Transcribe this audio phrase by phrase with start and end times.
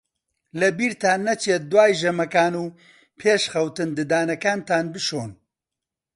[0.59, 2.65] لەبیرتان نەچێت دوای ژەمەکان و
[3.19, 5.31] پێش خەوتن ددانەکانتان بشۆن.